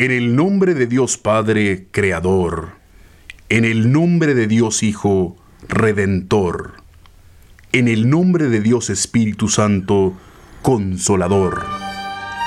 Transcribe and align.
En 0.00 0.12
el 0.12 0.34
nombre 0.34 0.72
de 0.72 0.86
Dios 0.86 1.18
Padre, 1.18 1.88
Creador, 1.90 2.70
en 3.50 3.66
el 3.66 3.92
nombre 3.92 4.32
de 4.32 4.46
Dios 4.46 4.82
Hijo, 4.82 5.36
Redentor, 5.68 6.72
en 7.72 7.86
el 7.86 8.08
nombre 8.08 8.46
de 8.46 8.62
Dios 8.62 8.88
Espíritu 8.88 9.50
Santo, 9.50 10.14
Consolador. 10.62 11.66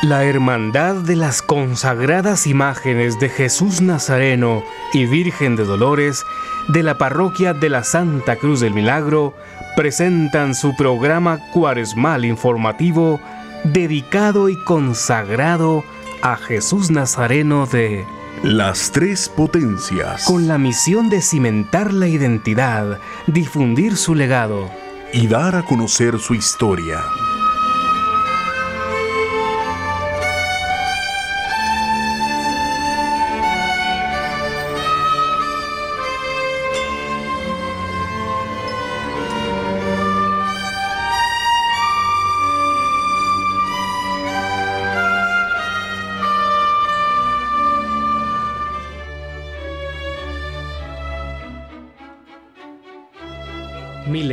La 0.02 0.24
Hermandad 0.24 0.96
de 0.96 1.16
las 1.16 1.44
consagradas 1.44 2.48
imágenes 2.48 3.20
de 3.20 3.30
Jesús 3.30 3.82
Nazareno 3.82 4.64
y 4.92 5.06
Virgen 5.06 5.56
de 5.56 5.66
Dolores 5.66 6.24
de 6.70 6.82
la 6.82 6.98
parroquia 6.98 7.54
de 7.54 7.70
la 7.70 7.84
Santa 7.84 8.36
Cruz 8.38 8.62
del 8.62 8.74
Milagro 8.74 9.36
presentan 9.76 10.56
su 10.56 10.76
programa 10.76 11.38
cuaresmal 11.52 12.26
informativo 12.26 13.20
dedicado 13.64 14.50
y 14.50 14.56
consagrado 14.64 15.80
a 15.80 16.03
Jesús 16.38 16.90
Nazareno 16.90 17.66
de 17.66 18.06
Las 18.44 18.92
Tres 18.92 19.28
Potencias. 19.28 20.24
Con 20.24 20.48
la 20.48 20.58
misión 20.58 21.10
de 21.10 21.22
cimentar 21.22 21.94
la 21.94 22.08
identidad, 22.08 23.00
difundir 23.28 23.98
su 23.98 24.16
legado 24.16 24.70
y 25.12 25.28
dar 25.28 25.56
a 25.58 25.64
conocer 25.64 26.20
su 26.20 26.34
historia. 26.34 27.02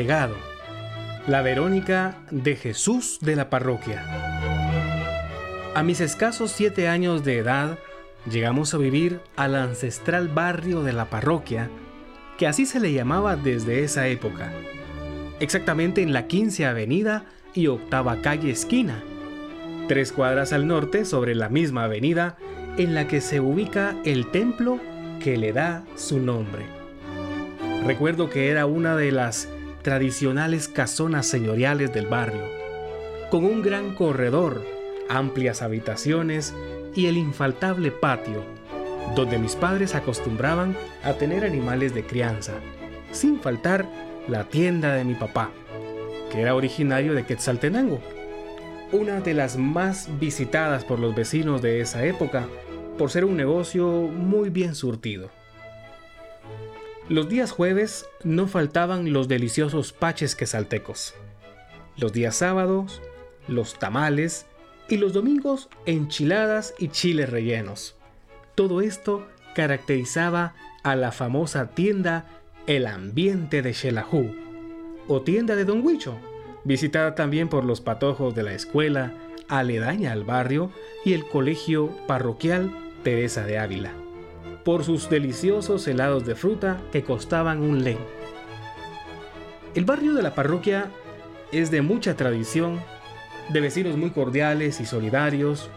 Legado. 0.01 0.35
La 1.27 1.43
Verónica 1.43 2.17
de 2.31 2.57
Jesús 2.57 3.19
de 3.21 3.37
la 3.37 3.51
parroquia. 3.51 4.03
A 5.75 5.83
mis 5.83 6.01
escasos 6.01 6.53
siete 6.53 6.89
años 6.89 7.23
de 7.23 7.37
edad, 7.37 7.79
llegamos 8.25 8.73
a 8.73 8.79
vivir 8.79 9.21
al 9.37 9.55
ancestral 9.55 10.29
barrio 10.29 10.83
de 10.83 10.95
la 10.95 11.11
parroquia, 11.11 11.69
que 12.39 12.47
así 12.47 12.65
se 12.65 12.81
le 12.81 12.95
llamaba 12.95 13.37
desde 13.37 13.85
esa 13.85 14.09
época, 14.09 14.51
exactamente 15.39 16.01
en 16.01 16.15
la 16.15 16.27
15 16.27 16.65
Avenida 16.65 17.27
y 17.53 17.67
octava 17.67 18.23
calle 18.23 18.53
esquina, 18.53 19.03
tres 19.87 20.13
cuadras 20.13 20.55
al 20.55 20.67
norte 20.67 21.05
sobre 21.05 21.35
la 21.35 21.51
misma 21.51 21.85
avenida 21.85 22.39
en 22.79 22.95
la 22.95 23.07
que 23.07 23.21
se 23.21 23.41
ubica 23.41 23.95
el 24.07 24.31
templo 24.31 24.81
que 25.23 25.37
le 25.37 25.53
da 25.53 25.85
su 25.95 26.21
nombre. 26.21 26.65
Recuerdo 27.87 28.31
que 28.31 28.49
era 28.49 28.65
una 28.65 28.97
de 28.97 29.13
las 29.13 29.47
tradicionales 29.83 30.69
casonas 30.69 31.27
señoriales 31.27 31.93
del 31.93 32.07
barrio, 32.07 32.45
con 33.31 33.45
un 33.45 33.63
gran 33.63 33.95
corredor, 33.95 34.65
amplias 35.09 35.63
habitaciones 35.63 36.55
y 36.95 37.07
el 37.07 37.17
infaltable 37.17 37.91
patio, 37.91 38.45
donde 39.15 39.39
mis 39.39 39.57
padres 39.57 39.95
acostumbraban 39.95 40.77
a 41.03 41.15
tener 41.15 41.45
animales 41.45 41.95
de 41.95 42.05
crianza, 42.05 42.55
sin 43.13 43.41
faltar 43.41 43.87
la 44.29 44.45
tienda 44.45 44.95
de 44.95 45.05
mi 45.05 45.15
papá, 45.15 45.51
que 46.31 46.43
era 46.43 46.55
originario 46.55 47.15
de 47.15 47.25
Quetzaltenango, 47.25 48.01
una 48.93 49.21
de 49.21 49.35
las 49.35 49.57
más 49.57 50.09
visitadas 50.19 50.85
por 50.85 50.99
los 50.99 51.15
vecinos 51.15 51.63
de 51.63 51.81
esa 51.81 52.05
época 52.05 52.47
por 52.99 53.11
ser 53.11 53.25
un 53.25 53.37
negocio 53.37 53.89
muy 53.89 54.51
bien 54.51 54.75
surtido. 54.75 55.31
Los 57.11 57.29
días 57.29 57.51
jueves 57.51 58.09
no 58.23 58.47
faltaban 58.47 59.13
los 59.13 59.27
deliciosos 59.27 59.93
paches 59.93 60.37
quesaltecos. 60.37 61.13
Los 61.97 62.13
días 62.13 62.37
sábados, 62.37 63.03
los 63.49 63.77
tamales 63.81 64.47
y 64.89 64.97
los 64.97 65.13
domingos 65.13 65.69
enchiladas 65.87 66.73
y 66.79 66.87
chiles 66.87 67.29
rellenos. 67.29 67.97
Todo 68.55 68.81
esto 68.81 69.27
caracterizaba 69.57 70.55
a 70.85 70.95
la 70.95 71.11
famosa 71.11 71.71
tienda 71.71 72.27
El 72.69 72.87
Ambiente 72.87 73.61
de 73.61 73.75
Xelajú 73.75 74.33
o 75.09 75.23
tienda 75.23 75.57
de 75.57 75.65
Don 75.65 75.85
Huicho, 75.85 76.17
visitada 76.63 77.17
también 77.17 77.49
por 77.49 77.65
los 77.65 77.81
patojos 77.81 78.37
de 78.37 78.45
la 78.45 78.55
escuela 78.55 79.15
aledaña 79.49 80.13
al 80.13 80.23
barrio 80.23 80.71
y 81.05 81.15
el 81.15 81.27
colegio 81.27 81.89
parroquial 82.07 82.71
Teresa 83.03 83.45
de 83.45 83.59
Ávila 83.59 83.95
por 84.65 84.85
sus 84.85 85.09
deliciosos 85.09 85.87
helados 85.89 86.25
de 86.27 86.35
fruta 86.35 86.81
que 86.93 87.03
costaban 87.03 87.63
un 87.63 87.85
len. 87.85 87.99
El 89.75 89.85
barrio 89.85 90.15
de 90.15 90.23
la 90.23 90.35
parroquia 90.35 90.91
es 91.53 91.71
de 91.71 91.83
mucha 91.83 92.17
tradición, 92.17 92.81
de 93.51 93.61
vecinos 93.61 93.97
muy 93.97 94.11
cordiales 94.11 94.81
y 94.81 94.87
solidarios, 94.87 95.71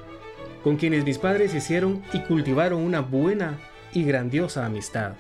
con 0.63 0.77
quienes 0.77 1.03
mis 1.03 1.17
padres 1.17 1.53
hicieron 1.53 2.03
y 2.13 2.19
cultivaron 2.22 2.81
una 2.81 3.01
buena 3.01 3.59
y 3.93 4.03
grandiosa 4.03 4.66
amistad. 4.66 5.13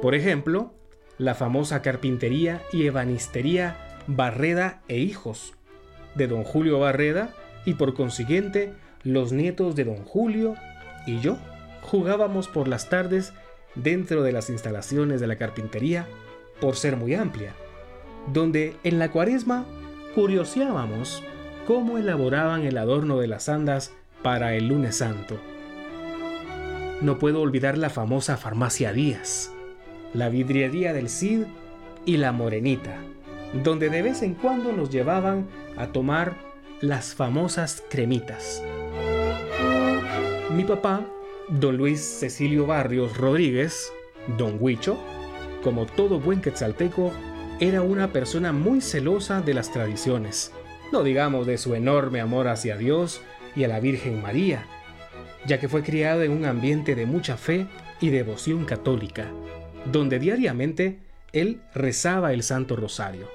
Por 0.00 0.14
ejemplo, 0.14 0.72
la 1.18 1.34
famosa 1.34 1.82
carpintería 1.82 2.62
y 2.72 2.86
ebanistería 2.86 3.76
Barreda 4.06 4.82
e 4.88 4.98
Hijos, 4.98 5.54
de 6.14 6.26
don 6.26 6.44
Julio 6.44 6.78
Barreda 6.78 7.30
y 7.64 7.74
por 7.74 7.94
consiguiente 7.94 8.74
los 9.02 9.32
nietos 9.32 9.76
de 9.76 9.84
don 9.84 10.04
Julio 10.04 10.54
y 11.06 11.20
yo 11.20 11.38
jugábamos 11.84 12.48
por 12.48 12.66
las 12.66 12.88
tardes 12.88 13.32
dentro 13.74 14.22
de 14.22 14.32
las 14.32 14.50
instalaciones 14.50 15.20
de 15.20 15.26
la 15.26 15.36
carpintería 15.36 16.06
por 16.60 16.76
ser 16.76 16.96
muy 16.96 17.14
amplia, 17.14 17.54
donde 18.32 18.76
en 18.84 18.98
la 18.98 19.10
cuaresma 19.10 19.64
curioseábamos 20.14 21.22
cómo 21.66 21.98
elaboraban 21.98 22.64
el 22.64 22.78
adorno 22.78 23.18
de 23.18 23.26
las 23.26 23.48
andas 23.48 23.92
para 24.22 24.54
el 24.54 24.68
lunes 24.68 24.96
santo. 24.96 25.36
No 27.02 27.18
puedo 27.18 27.42
olvidar 27.42 27.76
la 27.76 27.90
famosa 27.90 28.36
farmacia 28.36 28.92
Díaz, 28.92 29.52
la 30.14 30.30
vidriería 30.30 30.92
del 30.92 31.10
Cid 31.10 31.42
y 32.06 32.16
la 32.16 32.32
Morenita, 32.32 32.96
donde 33.62 33.90
de 33.90 34.02
vez 34.02 34.22
en 34.22 34.34
cuando 34.34 34.72
nos 34.72 34.90
llevaban 34.90 35.48
a 35.76 35.88
tomar 35.88 36.34
las 36.80 37.14
famosas 37.14 37.82
cremitas. 37.90 38.62
Mi 40.54 40.64
papá 40.64 41.04
Don 41.48 41.76
Luis 41.76 42.00
Cecilio 42.00 42.66
Barrios 42.66 43.18
Rodríguez, 43.18 43.92
Don 44.38 44.56
Huicho, 44.58 44.98
como 45.62 45.84
todo 45.84 46.18
buen 46.18 46.40
quetzalteco, 46.40 47.12
era 47.60 47.82
una 47.82 48.12
persona 48.12 48.52
muy 48.52 48.80
celosa 48.80 49.42
de 49.42 49.52
las 49.52 49.70
tradiciones, 49.70 50.52
no 50.90 51.02
digamos 51.02 51.46
de 51.46 51.58
su 51.58 51.74
enorme 51.74 52.22
amor 52.22 52.48
hacia 52.48 52.78
Dios 52.78 53.20
y 53.54 53.64
a 53.64 53.68
la 53.68 53.78
Virgen 53.78 54.22
María, 54.22 54.66
ya 55.46 55.60
que 55.60 55.68
fue 55.68 55.82
criado 55.82 56.22
en 56.22 56.32
un 56.32 56.46
ambiente 56.46 56.94
de 56.94 57.04
mucha 57.04 57.36
fe 57.36 57.66
y 58.00 58.08
devoción 58.08 58.64
católica, 58.64 59.30
donde 59.92 60.18
diariamente 60.18 61.00
él 61.32 61.60
rezaba 61.74 62.32
el 62.32 62.42
Santo 62.42 62.74
Rosario. 62.74 63.28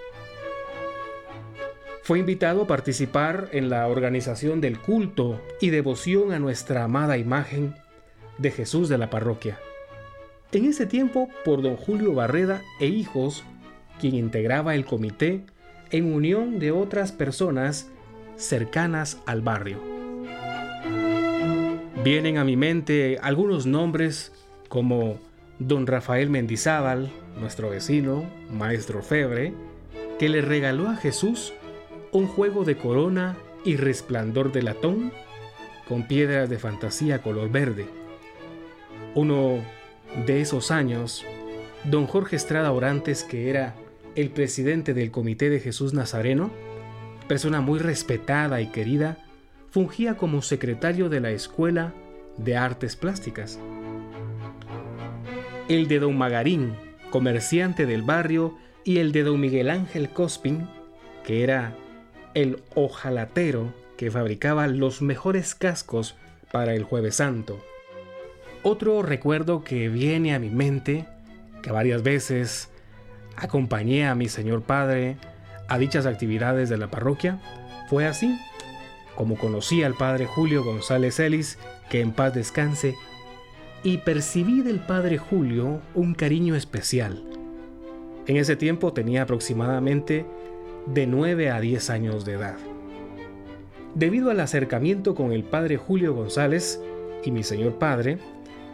Fue 2.01 2.17
invitado 2.17 2.63
a 2.63 2.67
participar 2.67 3.49
en 3.51 3.69
la 3.69 3.85
organización 3.87 4.61
del 4.61 4.79
culto 4.79 5.39
y 5.61 5.69
devoción 5.69 6.31
a 6.31 6.39
nuestra 6.39 6.85
amada 6.85 7.19
imagen 7.19 7.75
de 8.39 8.51
Jesús 8.51 8.89
de 8.89 8.97
la 8.97 9.09
parroquia. 9.09 9.59
En 10.51 10.65
ese 10.65 10.87
tiempo 10.87 11.29
por 11.45 11.61
don 11.61 11.75
Julio 11.75 12.13
Barreda 12.13 12.63
e 12.79 12.87
hijos, 12.87 13.43
quien 13.99 14.15
integraba 14.15 14.73
el 14.73 14.85
comité 14.85 15.43
en 15.91 16.11
unión 16.11 16.57
de 16.57 16.71
otras 16.71 17.11
personas 17.11 17.89
cercanas 18.35 19.21
al 19.25 19.41
barrio. 19.41 19.79
Vienen 22.03 22.37
a 22.37 22.45
mi 22.45 22.55
mente 22.55 23.19
algunos 23.21 23.65
nombres 23.65 24.31
como 24.69 25.19
don 25.59 25.85
Rafael 25.85 26.29
Mendizábal, 26.29 27.11
nuestro 27.39 27.69
vecino, 27.69 28.23
maestro 28.49 29.03
Febre, 29.03 29.53
que 30.17 30.29
le 30.29 30.41
regaló 30.41 30.87
a 30.87 30.95
Jesús 30.95 31.53
un 32.11 32.27
juego 32.27 32.63
de 32.63 32.77
corona 32.77 33.37
y 33.65 33.75
resplandor 33.75 34.51
de 34.51 34.63
latón 34.63 35.11
con 35.87 36.07
piedras 36.07 36.49
de 36.49 36.57
fantasía 36.57 37.21
color 37.21 37.51
verde 37.51 37.99
uno 39.15 39.59
de 40.25 40.41
esos 40.41 40.71
años, 40.71 41.25
don 41.83 42.07
Jorge 42.07 42.35
Estrada 42.35 42.71
Orantes, 42.71 43.23
que 43.23 43.49
era 43.49 43.75
el 44.15 44.29
presidente 44.29 44.93
del 44.93 45.11
Comité 45.11 45.49
de 45.49 45.59
Jesús 45.59 45.93
Nazareno, 45.93 46.51
persona 47.27 47.61
muy 47.61 47.79
respetada 47.79 48.61
y 48.61 48.67
querida, 48.67 49.17
fungía 49.69 50.17
como 50.17 50.41
secretario 50.41 51.09
de 51.09 51.19
la 51.19 51.31
Escuela 51.31 51.93
de 52.37 52.57
Artes 52.57 52.95
Plásticas. 52.95 53.59
El 55.67 55.87
de 55.87 55.99
don 55.99 56.17
Magarín, 56.17 56.73
comerciante 57.11 57.85
del 57.85 58.01
barrio, 58.01 58.57
y 58.83 58.97
el 58.97 59.11
de 59.11 59.23
don 59.23 59.39
Miguel 59.39 59.69
Ángel 59.69 60.09
Cospin, 60.09 60.67
que 61.23 61.43
era 61.43 61.75
el 62.33 62.63
ojalatero 62.75 63.73
que 63.97 64.09
fabricaba 64.09 64.67
los 64.67 65.01
mejores 65.01 65.53
cascos 65.53 66.15
para 66.51 66.73
el 66.73 66.83
jueves 66.83 67.15
santo. 67.15 67.59
Otro 68.63 69.01
recuerdo 69.01 69.63
que 69.63 69.89
viene 69.89 70.33
a 70.33 70.39
mi 70.39 70.49
mente, 70.49 71.05
que 71.61 71.71
varias 71.71 72.03
veces 72.03 72.69
acompañé 73.35 74.07
a 74.07 74.15
mi 74.15 74.27
Señor 74.27 74.63
Padre 74.63 75.17
a 75.67 75.77
dichas 75.77 76.05
actividades 76.05 76.69
de 76.69 76.77
la 76.77 76.91
parroquia, 76.91 77.39
fue 77.89 78.05
así 78.05 78.37
como 79.19 79.35
conocí 79.35 79.83
al 79.83 79.95
Padre 79.95 80.25
Julio 80.25 80.63
González 80.63 81.19
Ellis, 81.19 81.59
que 81.89 81.99
en 81.99 82.13
paz 82.13 82.33
descanse, 82.33 82.95
y 83.83 83.97
percibí 83.97 84.61
del 84.61 84.79
Padre 84.79 85.17
Julio 85.17 85.81
un 85.93 86.13
cariño 86.13 86.55
especial. 86.55 87.21
En 88.27 88.37
ese 88.37 88.55
tiempo 88.55 88.93
tenía 88.93 89.23
aproximadamente 89.23 90.25
de 90.85 91.05
9 91.05 91.51
a 91.51 91.59
10 91.59 91.89
años 91.89 92.23
de 92.23 92.35
edad. 92.35 92.55
Debido 93.93 94.31
al 94.31 94.39
acercamiento 94.39 95.15
con 95.15 95.33
el 95.33 95.43
Padre 95.43 95.75
Julio 95.75 96.13
González 96.13 96.79
y 97.25 97.31
mi 97.31 97.43
Señor 97.43 97.77
Padre, 97.77 98.19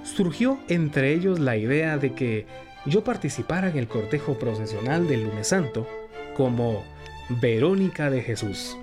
surgió 0.05 0.59
entre 0.69 1.13
ellos 1.13 1.39
la 1.39 1.57
idea 1.57 1.97
de 1.97 2.13
que 2.13 2.45
yo 2.85 3.03
participara 3.03 3.69
en 3.69 3.77
el 3.77 3.87
cortejo 3.87 4.37
procesional 4.37 5.07
del 5.07 5.23
lunes 5.23 5.47
santo 5.47 5.87
como 6.37 6.83
Verónica 7.29 8.09
de 8.09 8.21
Jesús. 8.21 8.77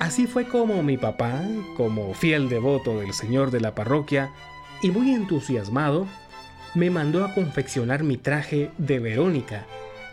Así 0.00 0.26
fue 0.26 0.46
como 0.46 0.82
mi 0.82 0.96
papá, 0.96 1.40
como 1.76 2.12
fiel 2.14 2.48
devoto 2.48 2.98
del 2.98 3.12
Señor 3.12 3.52
de 3.52 3.60
la 3.60 3.74
parroquia 3.74 4.32
y 4.82 4.90
muy 4.90 5.14
entusiasmado, 5.14 6.06
me 6.74 6.90
mandó 6.90 7.24
a 7.24 7.32
confeccionar 7.32 8.02
mi 8.02 8.16
traje 8.16 8.70
de 8.76 8.98
Verónica, 8.98 9.66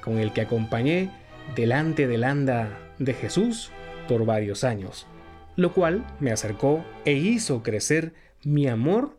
con 0.03 0.19
el 0.19 0.31
que 0.31 0.41
acompañé 0.41 1.09
delante 1.55 2.07
del 2.07 2.23
anda 2.23 2.77
de 2.99 3.15
Jesús 3.15 3.71
por 4.07 4.25
varios 4.25 4.63
años, 4.63 5.07
lo 5.55 5.73
cual 5.73 6.05
me 6.19 6.31
acercó 6.31 6.85
e 7.03 7.13
hizo 7.13 7.63
crecer 7.63 8.13
mi 8.43 8.67
amor 8.67 9.17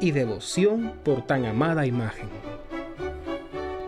y 0.00 0.12
devoción 0.12 0.94
por 1.04 1.26
tan 1.26 1.44
amada 1.44 1.86
imagen. 1.86 2.28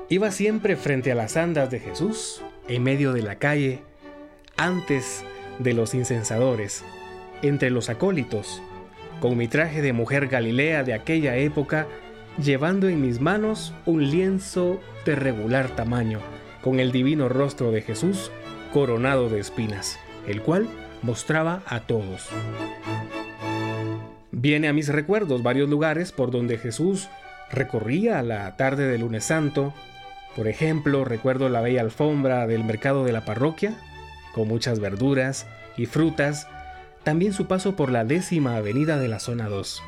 Iba 0.08 0.30
siempre 0.30 0.76
frente 0.76 1.10
a 1.10 1.14
las 1.14 1.36
andas 1.36 1.70
de 1.70 1.80
Jesús, 1.80 2.42
en 2.68 2.82
medio 2.82 3.12
de 3.12 3.22
la 3.22 3.36
calle, 3.36 3.80
antes 4.56 5.24
de 5.58 5.72
los 5.72 5.94
incensadores, 5.94 6.84
entre 7.40 7.70
los 7.70 7.88
acólitos, 7.88 8.62
con 9.20 9.36
mi 9.36 9.48
traje 9.48 9.80
de 9.80 9.92
mujer 9.92 10.28
galilea 10.28 10.84
de 10.84 10.94
aquella 10.94 11.36
época, 11.36 11.86
llevando 12.42 12.88
en 12.88 13.00
mis 13.00 13.20
manos 13.20 13.72
un 13.86 14.10
lienzo 14.10 14.80
de 15.06 15.14
regular 15.14 15.68
tamaño, 15.70 16.20
con 16.62 16.78
el 16.78 16.92
divino 16.92 17.28
rostro 17.28 17.70
de 17.70 17.82
Jesús 17.82 18.30
coronado 18.72 19.28
de 19.28 19.40
espinas, 19.40 19.98
el 20.26 20.42
cual 20.42 20.68
mostraba 21.02 21.62
a 21.66 21.80
todos. 21.80 22.28
Viene 24.42 24.66
a 24.66 24.72
mis 24.72 24.88
recuerdos 24.88 25.44
varios 25.44 25.70
lugares 25.70 26.10
por 26.10 26.32
donde 26.32 26.58
Jesús 26.58 27.08
recorría 27.52 28.24
la 28.24 28.56
tarde 28.56 28.88
del 28.88 29.02
lunes 29.02 29.22
santo. 29.22 29.72
Por 30.34 30.48
ejemplo, 30.48 31.04
recuerdo 31.04 31.48
la 31.48 31.60
bella 31.60 31.80
alfombra 31.80 32.48
del 32.48 32.64
mercado 32.64 33.04
de 33.04 33.12
la 33.12 33.24
parroquia, 33.24 33.78
con 34.34 34.48
muchas 34.48 34.80
verduras 34.80 35.46
y 35.76 35.86
frutas, 35.86 36.48
también 37.04 37.32
su 37.34 37.46
paso 37.46 37.76
por 37.76 37.92
la 37.92 38.04
décima 38.04 38.56
avenida 38.56 38.98
de 38.98 39.06
la 39.06 39.20
zona 39.20 39.48
2. 39.48 39.80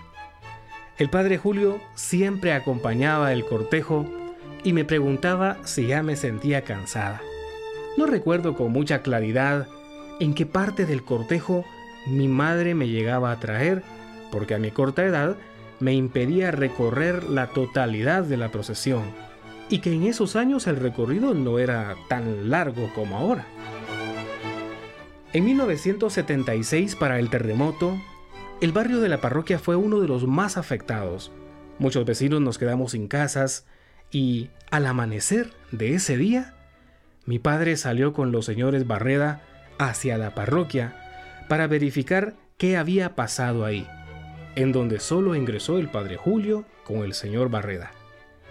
El 0.98 1.10
padre 1.10 1.36
Julio 1.36 1.80
siempre 1.96 2.52
acompañaba 2.52 3.32
el 3.32 3.44
cortejo 3.44 4.06
y 4.62 4.72
me 4.72 4.84
preguntaba 4.84 5.58
si 5.64 5.88
ya 5.88 6.04
me 6.04 6.14
sentía 6.14 6.62
cansada. 6.62 7.20
No 7.98 8.06
recuerdo 8.06 8.54
con 8.54 8.70
mucha 8.70 9.02
claridad 9.02 9.66
en 10.20 10.32
qué 10.32 10.46
parte 10.46 10.86
del 10.86 11.02
cortejo 11.02 11.64
mi 12.06 12.28
madre 12.28 12.76
me 12.76 12.86
llegaba 12.86 13.32
a 13.32 13.40
traer, 13.40 13.82
porque 14.30 14.54
a 14.54 14.58
mi 14.58 14.70
corta 14.70 15.04
edad 15.04 15.36
me 15.80 15.94
impedía 15.94 16.50
recorrer 16.50 17.24
la 17.24 17.48
totalidad 17.48 18.22
de 18.24 18.36
la 18.36 18.50
procesión, 18.50 19.02
y 19.68 19.78
que 19.78 19.92
en 19.92 20.04
esos 20.04 20.36
años 20.36 20.66
el 20.66 20.76
recorrido 20.76 21.34
no 21.34 21.58
era 21.58 21.96
tan 22.08 22.50
largo 22.50 22.90
como 22.94 23.16
ahora. 23.16 23.46
En 25.32 25.44
1976, 25.44 26.94
para 26.94 27.18
el 27.18 27.28
terremoto, 27.28 27.98
el 28.60 28.72
barrio 28.72 29.00
de 29.00 29.08
la 29.08 29.20
parroquia 29.20 29.58
fue 29.58 29.74
uno 29.74 30.00
de 30.00 30.06
los 30.06 30.26
más 30.26 30.56
afectados. 30.56 31.32
Muchos 31.78 32.04
vecinos 32.04 32.40
nos 32.40 32.56
quedamos 32.56 32.92
sin 32.92 33.08
casas 33.08 33.66
y 34.10 34.50
al 34.70 34.86
amanecer 34.86 35.50
de 35.72 35.94
ese 35.94 36.16
día, 36.16 36.54
mi 37.26 37.40
padre 37.40 37.76
salió 37.76 38.12
con 38.12 38.30
los 38.30 38.44
señores 38.44 38.86
Barreda 38.86 39.42
hacia 39.78 40.18
la 40.18 40.34
parroquia 40.34 40.94
para 41.48 41.66
verificar 41.66 42.34
qué 42.56 42.76
había 42.76 43.16
pasado 43.16 43.64
ahí, 43.64 43.88
en 44.56 44.72
donde 44.72 45.00
solo 45.00 45.34
ingresó 45.34 45.78
el 45.78 45.88
padre 45.88 46.16
Julio 46.16 46.64
con 46.84 46.98
el 46.98 47.14
señor 47.14 47.50
Barreda, 47.50 47.92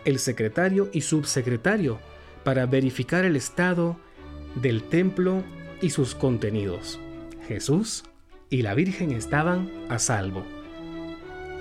el 0.05 0.19
secretario 0.19 0.89
y 0.91 1.01
subsecretario, 1.01 2.00
para 2.44 2.65
verificar 2.65 3.25
el 3.25 3.35
estado 3.35 3.97
del 4.55 4.83
templo 4.83 5.44
y 5.81 5.91
sus 5.91 6.15
contenidos. 6.15 7.00
Jesús 7.47 8.03
y 8.50 8.61
la 8.61 8.73
Virgen 8.73 9.11
estaban 9.11 9.69
a 9.89 10.00
salvo. 10.00 10.44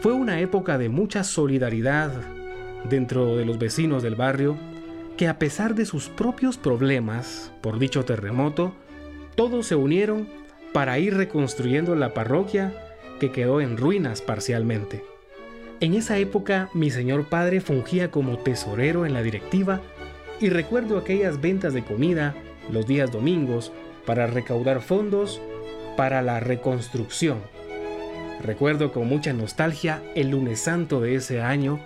Fue 0.01 0.13
una 0.13 0.41
época 0.41 0.79
de 0.79 0.89
mucha 0.89 1.23
solidaridad 1.25 2.13
dentro 2.89 3.37
de 3.37 3.45
los 3.45 3.59
vecinos 3.59 4.03
del 4.03 4.17
barrio 4.17 4.57
que 5.17 5.29
a 5.29 5.39
pesar 5.39 5.75
de 5.75 5.87
sus 5.87 6.09
propios 6.09 6.57
problemas 6.57 7.53
por 7.61 7.79
dicho 7.79 8.05
terremoto, 8.05 8.75
todos 9.37 9.67
se 9.67 9.77
unieron 9.77 10.29
para 10.73 10.99
ir 10.99 11.15
reconstruyendo 11.15 11.95
la 11.95 12.15
parroquia 12.15 12.75
que 13.23 13.31
quedó 13.31 13.61
en 13.61 13.77
ruinas 13.77 14.21
parcialmente. 14.21 15.05
En 15.79 15.95
esa 15.95 16.19
época 16.19 16.71
mi 16.75 16.91
señor 16.91 17.29
padre 17.29 17.61
fungía 17.61 18.11
como 18.11 18.37
tesorero 18.39 19.07
en 19.07 19.15
la 19.15 19.23
directiva 19.23 19.81
y 20.41 20.49
recuerdo 20.49 20.99
aquellas 20.99 21.41
ventas 21.41 21.73
de 21.73 21.85
comida 21.85 22.35
los 22.69 22.85
días 22.85 23.13
domingos 23.13 23.71
para 24.07 24.27
recaudar 24.27 24.81
fondos 24.81 25.41
para 25.97 26.21
la 26.21 26.41
reconstrucción. 26.41 27.39
Recuerdo 28.43 28.93
con 28.93 29.07
mucha 29.07 29.33
nostalgia 29.33 30.03
el 30.17 30.31
lunes 30.31 30.59
santo 30.59 31.01
de 31.01 31.15
ese 31.15 31.43
año, 31.43 31.79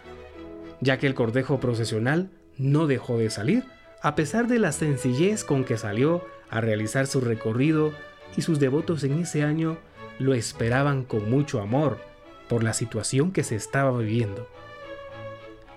ya 0.80 0.96
que 0.96 1.06
el 1.06 1.14
cortejo 1.14 1.60
procesional 1.60 2.30
no 2.56 2.86
dejó 2.86 3.18
de 3.18 3.28
salir, 3.28 3.64
a 4.00 4.14
pesar 4.14 4.46
de 4.46 4.58
la 4.58 4.72
sencillez 4.72 5.44
con 5.44 5.64
que 5.64 5.76
salió 5.76 6.24
a 6.48 6.62
realizar 6.62 7.06
su 7.06 7.20
recorrido 7.20 7.92
y 8.38 8.40
sus 8.40 8.58
devotos 8.58 9.04
en 9.04 9.18
ese 9.18 9.42
año 9.42 9.76
lo 10.18 10.34
esperaban 10.34 11.04
con 11.04 11.30
mucho 11.30 11.60
amor 11.60 11.98
por 12.48 12.62
la 12.62 12.72
situación 12.72 13.32
que 13.32 13.44
se 13.44 13.56
estaba 13.56 13.96
viviendo. 13.98 14.48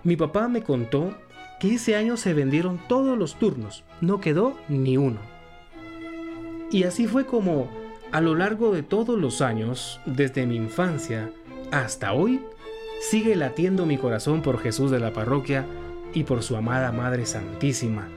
Mi 0.04 0.16
papá 0.16 0.48
me 0.48 0.64
contó 0.64 1.14
que 1.60 1.76
ese 1.76 1.96
año 1.96 2.16
se 2.16 2.34
vendieron 2.34 2.80
todos 2.88 3.18
los 3.18 3.36
turnos, 3.36 3.84
no 4.02 4.22
quedó 4.22 4.58
ni 4.70 4.98
uno. 4.98 5.20
Y 6.72 6.84
así 6.84 7.08
fue 7.08 7.26
como, 7.26 7.70
a 8.12 8.22
lo 8.22 8.36
largo 8.36 8.72
de 8.72 8.84
todos 8.84 9.20
los 9.20 9.42
años, 9.42 10.00
desde 10.06 10.46
mi 10.46 10.56
infancia 10.56 11.32
hasta 11.72 12.14
hoy, 12.14 12.42
sigue 13.02 13.36
latiendo 13.36 13.86
mi 13.86 13.98
corazón 13.98 14.42
por 14.42 14.60
Jesús 14.60 14.92
de 14.92 15.00
la 15.00 15.14
parroquia 15.14 15.66
y 16.14 16.24
por 16.24 16.44
su 16.44 16.56
amada 16.56 16.92
Madre 16.92 17.26
Santísima. 17.26 18.08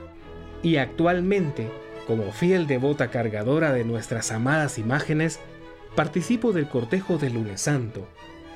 Y 0.61 0.77
actualmente, 0.77 1.69
como 2.07 2.31
fiel 2.31 2.67
devota 2.67 3.09
cargadora 3.09 3.73
de 3.73 3.83
nuestras 3.83 4.31
amadas 4.31 4.77
imágenes, 4.77 5.39
participo 5.95 6.51
del 6.51 6.67
cortejo 6.67 7.17
del 7.17 7.33
lunes 7.33 7.61
santo 7.61 8.07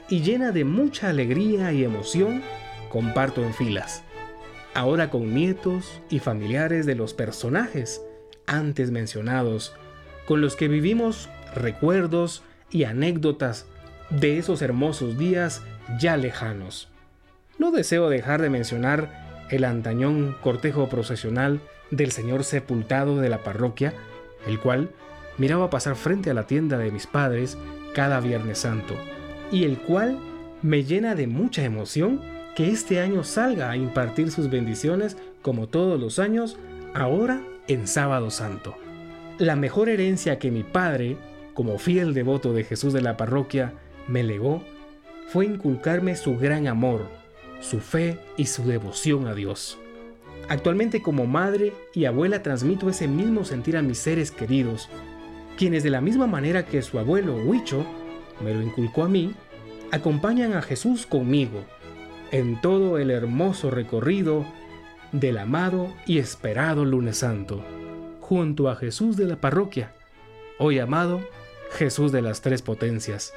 y 0.09 0.21
llena 0.21 0.51
de 0.51 0.63
mucha 0.63 1.09
alegría 1.09 1.71
y 1.73 1.83
emoción, 1.83 2.41
comparto 2.89 3.43
en 3.43 3.53
filas, 3.53 4.03
ahora 4.73 5.09
con 5.09 5.33
nietos 5.33 6.01
y 6.09 6.19
familiares 6.19 6.85
de 6.85 6.95
los 6.95 7.13
personajes 7.13 8.01
antes 8.45 8.91
mencionados 8.91 9.73
con 10.25 10.41
los 10.41 10.55
que 10.55 10.67
vivimos 10.67 11.29
recuerdos 11.53 12.43
y 12.69 12.83
anécdotas 12.83 13.65
de 14.09 14.37
esos 14.37 14.61
hermosos 14.61 15.17
días 15.17 15.61
ya 15.99 16.17
lejanos. 16.17 16.89
No 17.57 17.71
deseo 17.71 18.09
dejar 18.09 18.41
de 18.41 18.49
mencionar 18.49 19.47
el 19.49 19.63
antañón 19.63 20.35
cortejo 20.41 20.89
procesional 20.89 21.61
del 21.91 22.11
Señor 22.11 22.43
sepultado 22.43 23.17
de 23.17 23.29
la 23.29 23.43
parroquia, 23.43 23.93
el 24.45 24.59
cual 24.59 24.89
miraba 25.37 25.69
pasar 25.69 25.95
frente 25.95 26.29
a 26.29 26.33
la 26.33 26.47
tienda 26.47 26.77
de 26.77 26.91
mis 26.91 27.07
padres 27.07 27.57
cada 27.93 28.19
Viernes 28.19 28.59
Santo, 28.59 28.95
y 29.51 29.63
el 29.63 29.77
cual 29.77 30.17
me 30.61 30.83
llena 30.83 31.15
de 31.15 31.27
mucha 31.27 31.63
emoción 31.63 32.21
que 32.55 32.69
este 32.69 32.99
año 32.99 33.23
salga 33.23 33.69
a 33.69 33.77
impartir 33.77 34.31
sus 34.31 34.49
bendiciones 34.49 35.15
como 35.41 35.67
todos 35.67 35.99
los 35.99 36.19
años, 36.19 36.57
ahora 36.93 37.41
en 37.67 37.87
Sábado 37.87 38.31
Santo. 38.31 38.75
La 39.37 39.55
mejor 39.55 39.89
herencia 39.89 40.39
que 40.39 40.49
mi 40.49 40.63
padre, 40.63 41.17
como 41.53 41.77
fiel 41.77 42.13
devoto 42.13 42.53
de 42.53 42.63
Jesús 42.63 42.93
de 42.93 43.01
la 43.01 43.17
parroquia, 43.17 43.73
me 44.07 44.23
legó 44.23 44.63
fue 45.27 45.45
inculcarme 45.45 46.15
su 46.15 46.37
gran 46.37 46.67
amor, 46.67 47.07
su 47.59 47.79
fe 47.79 48.17
y 48.37 48.45
su 48.45 48.63
devoción 48.63 49.27
a 49.27 49.35
Dios. 49.35 49.77
Actualmente 50.49 51.01
como 51.01 51.25
madre 51.25 51.73
y 51.93 52.05
abuela 52.05 52.41
transmito 52.41 52.89
ese 52.89 53.07
mismo 53.07 53.43
sentir 53.43 53.75
a 53.75 53.81
mis 53.81 53.97
seres 53.97 54.31
queridos, 54.31 54.89
quienes 55.57 55.83
de 55.83 55.89
la 55.89 55.99
misma 55.99 56.27
manera 56.27 56.65
que 56.65 56.81
su 56.81 56.99
abuelo 56.99 57.35
Huicho 57.35 57.85
me 58.39 58.53
lo 58.53 58.61
inculcó 58.61 59.03
a 59.03 59.09
mí, 59.09 59.33
acompañan 59.91 60.53
a 60.53 60.61
Jesús 60.61 61.05
conmigo 61.05 61.65
en 62.31 62.61
todo 62.61 62.97
el 62.97 63.11
hermoso 63.11 63.71
recorrido 63.71 64.45
del 65.11 65.37
amado 65.37 65.93
y 66.05 66.19
esperado 66.19 66.85
lunes 66.85 67.17
santo, 67.17 67.63
junto 68.21 68.69
a 68.69 68.75
Jesús 68.75 69.17
de 69.17 69.25
la 69.25 69.37
parroquia, 69.37 69.93
hoy 70.59 70.75
llamado 70.75 71.21
Jesús 71.71 72.11
de 72.11 72.21
las 72.21 72.41
Tres 72.41 72.61
Potencias. 72.61 73.33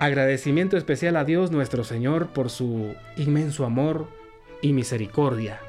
Agradecimiento 0.00 0.76
especial 0.76 1.16
a 1.16 1.24
Dios 1.24 1.50
nuestro 1.50 1.84
Señor 1.84 2.28
por 2.28 2.50
su 2.50 2.94
inmenso 3.16 3.64
amor 3.64 4.08
y 4.62 4.72
misericordia. 4.72 5.60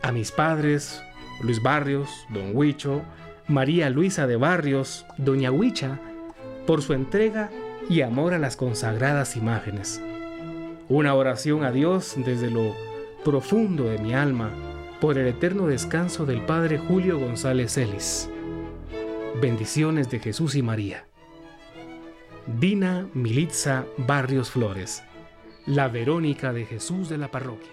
A 0.00 0.12
mis 0.12 0.30
padres, 0.30 1.02
Luis 1.42 1.60
Barrios, 1.60 2.08
Don 2.30 2.56
Huicho, 2.56 3.02
María 3.48 3.90
Luisa 3.90 4.26
de 4.26 4.34
Barrios, 4.34 5.06
Doña 5.18 5.52
Huicha, 5.52 6.00
por 6.66 6.82
su 6.82 6.94
entrega 6.94 7.50
y 7.88 8.00
amor 8.00 8.34
a 8.34 8.40
las 8.40 8.56
consagradas 8.56 9.36
imágenes. 9.36 10.02
Una 10.88 11.14
oración 11.14 11.64
a 11.64 11.70
Dios 11.70 12.14
desde 12.16 12.50
lo 12.50 12.74
profundo 13.24 13.84
de 13.84 13.98
mi 13.98 14.14
alma 14.14 14.50
por 15.00 15.16
el 15.16 15.28
eterno 15.28 15.68
descanso 15.68 16.26
del 16.26 16.44
Padre 16.44 16.78
Julio 16.78 17.20
González 17.20 17.76
Ellis. 17.78 18.28
Bendiciones 19.40 20.10
de 20.10 20.18
Jesús 20.18 20.56
y 20.56 20.62
María. 20.62 21.06
Dina 22.46 23.06
Militza 23.14 23.84
Barrios 23.96 24.50
Flores, 24.50 25.04
la 25.66 25.86
Verónica 25.86 26.52
de 26.52 26.64
Jesús 26.64 27.08
de 27.08 27.18
la 27.18 27.30
parroquia. 27.30 27.70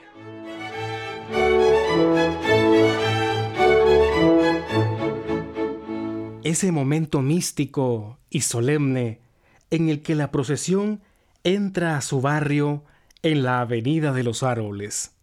Ese 6.43 6.73
momento 6.73 7.21
místico 7.21 8.19
y 8.29 8.41
solemne 8.41 9.21
en 9.69 9.87
el 9.87 10.01
que 10.01 10.13
la 10.13 10.29
procesión 10.29 11.01
entra 11.43 11.95
a 11.97 12.01
su 12.01 12.19
barrio 12.19 12.83
en 13.21 13.43
la 13.43 13.61
Avenida 13.61 14.11
de 14.11 14.23
los 14.23 14.43
Árboles. 14.43 15.15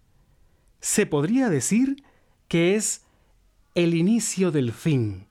Se 0.81 1.05
podría 1.05 1.50
decir 1.50 2.03
que 2.49 2.75
es 2.75 3.05
el 3.75 3.95
inicio 3.95 4.50
del 4.50 4.73
fin. 4.73 5.27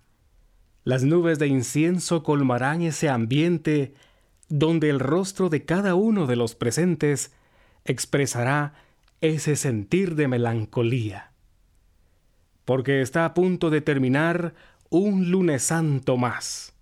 Las 0.84 1.04
nubes 1.04 1.40
de 1.40 1.48
incienso 1.48 2.22
colmarán 2.22 2.84
ese 2.84 3.10
ambiente 3.10 3.96
donde 4.48 4.90
el 4.90 5.00
rostro 5.00 5.50
de 5.50 5.66
cada 5.66 5.96
uno 5.96 6.28
de 6.28 6.36
los 6.36 6.54
presentes 6.54 7.34
expresará 7.84 8.74
ese 9.22 9.56
sentir 9.56 10.16
de 10.16 10.28
melancolía. 10.28 11.32
Porque 12.66 13.02
está 13.02 13.26
a 13.26 13.34
punto 13.34 13.72
de 13.72 13.82
terminar 13.82 14.54
un 14.90 15.30
lunes 15.30 15.64
santo 15.64 16.18
más 16.18 16.74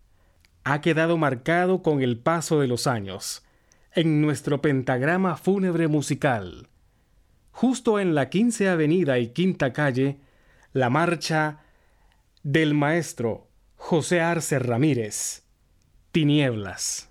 ha 0.63 0.81
quedado 0.81 1.17
marcado 1.17 1.81
con 1.81 2.01
el 2.01 2.17
paso 2.17 2.59
de 2.59 2.67
los 2.67 2.87
años 2.87 3.43
en 3.93 4.21
nuestro 4.21 4.61
pentagrama 4.61 5.37
fúnebre 5.37 5.87
musical. 5.87 6.67
Justo 7.51 7.99
en 7.99 8.15
la 8.15 8.29
15 8.29 8.69
Avenida 8.69 9.17
y 9.17 9.29
Quinta 9.29 9.71
Calle, 9.71 10.19
la 10.73 10.89
marcha 10.89 11.59
del 12.43 12.73
maestro 12.73 13.47
José 13.75 14.19
Arce 14.21 14.59
Ramírez, 14.59 15.43
Tinieblas. 16.11 17.09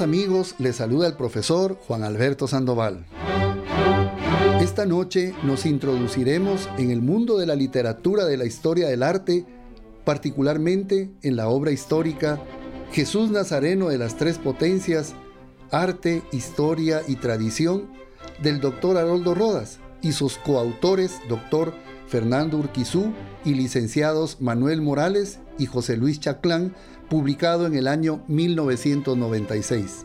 Amigos, 0.00 0.54
les 0.58 0.76
saluda 0.76 1.06
el 1.06 1.14
profesor 1.14 1.76
Juan 1.86 2.02
Alberto 2.02 2.48
Sandoval. 2.48 3.04
Esta 4.60 4.86
noche 4.86 5.34
nos 5.42 5.66
introduciremos 5.66 6.68
en 6.78 6.90
el 6.90 7.02
mundo 7.02 7.36
de 7.36 7.46
la 7.46 7.54
literatura 7.54 8.24
de 8.24 8.38
la 8.38 8.46
historia 8.46 8.88
del 8.88 9.02
arte, 9.02 9.44
particularmente 10.04 11.10
en 11.22 11.36
la 11.36 11.48
obra 11.48 11.72
histórica 11.72 12.40
Jesús 12.92 13.30
Nazareno 13.30 13.88
de 13.88 13.98
las 13.98 14.16
Tres 14.16 14.38
Potencias, 14.38 15.14
Arte, 15.70 16.22
Historia 16.32 17.02
y 17.06 17.16
Tradición, 17.16 17.90
del 18.42 18.60
doctor 18.60 18.96
Haroldo 18.96 19.34
Rodas 19.34 19.78
y 20.00 20.12
sus 20.12 20.38
coautores, 20.38 21.20
doctor 21.28 21.74
Fernando 22.12 22.58
Urquizú 22.58 23.14
y 23.42 23.54
licenciados 23.54 24.38
Manuel 24.38 24.82
Morales 24.82 25.38
y 25.58 25.64
José 25.64 25.96
Luis 25.96 26.20
Chaclán, 26.20 26.74
publicado 27.08 27.66
en 27.66 27.74
el 27.74 27.88
año 27.88 28.22
1996. 28.28 30.04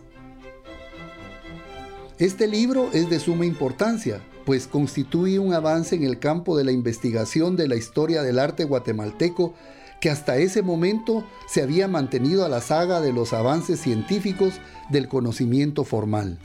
Este 2.18 2.48
libro 2.48 2.90
es 2.94 3.10
de 3.10 3.20
suma 3.20 3.46
importancia, 3.46 4.22
pues 4.46 4.68
constituye 4.68 5.38
un 5.38 5.54
avance 5.54 5.98
en 5.98 6.06
el 6.06 6.18
campo 6.18 6.58
de 6.58 6.64
la 6.64 6.72
investigación 6.72 7.58
de 7.58 7.68
la 7.68 7.76
historia 7.76 8.24
del 8.24 8.40
arte 8.40 8.64
guatemalteco 8.64 9.54
que 10.00 10.10
hasta 10.10 10.38
ese 10.38 10.62
momento 10.62 11.26
se 11.50 11.62
había 11.62 11.90
mantenido 11.90 12.46
a 12.46 12.50
la 12.50 12.62
saga 12.62 13.02
de 13.02 13.12
los 13.12 13.34
avances 13.34 13.82
científicos 13.82 14.54
del 14.90 15.10
conocimiento 15.10 15.84
formal. 15.84 16.40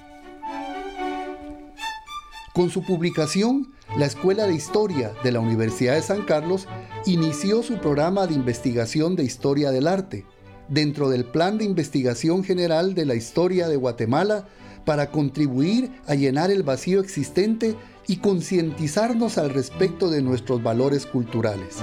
Con 2.53 2.69
su 2.69 2.83
publicación, 2.83 3.73
la 3.97 4.07
Escuela 4.07 4.47
de 4.47 4.55
Historia 4.55 5.13
de 5.23 5.33
la 5.33 5.41
Universidad 5.41 5.95
de 5.95 6.03
San 6.03 6.23
Carlos 6.23 6.67
inició 7.05 7.63
su 7.63 7.79
programa 7.79 8.27
de 8.27 8.35
investigación 8.35 9.17
de 9.17 9.25
historia 9.25 9.71
del 9.71 9.87
arte, 9.87 10.25
dentro 10.69 11.11
del 11.11 11.27
Plan 11.27 11.59
de 11.59 11.65
Investigación 11.65 12.43
General 12.43 12.95
de 12.95 13.05
la 13.05 13.15
Historia 13.15 13.69
de 13.69 13.77
Guatemala 13.77 14.47
para 14.87 15.11
contribuir 15.11 15.91
a 16.07 16.15
llenar 16.15 16.51
el 16.51 16.63
vacío 16.63 17.01
existente 17.01 17.77
y 18.07 18.17
concientizarnos 18.17 19.37
al 19.37 19.51
respecto 19.51 20.11
de 20.11 20.23
nuestros 20.23 20.63
valores 20.63 21.05
culturales. 21.05 21.77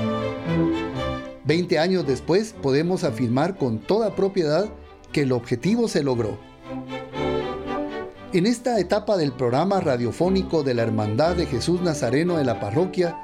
Veinte 1.46 1.78
años 1.78 2.08
después 2.08 2.54
podemos 2.60 3.04
afirmar 3.04 3.56
con 3.58 3.80
toda 3.80 4.16
propiedad 4.16 4.70
que 5.12 5.22
el 5.22 5.32
objetivo 5.32 5.88
se 5.88 6.04
logró. 6.04 6.40
En 8.32 8.46
esta 8.46 8.80
etapa 8.80 9.18
del 9.18 9.32
programa 9.32 9.80
radiofónico 9.80 10.62
de 10.62 10.76
la 10.76 10.84
Hermandad 10.84 11.36
de 11.36 11.48
Jesús 11.48 11.82
Nazareno 11.82 12.38
de 12.38 12.46
la 12.46 12.60
Parroquia, 12.60 13.20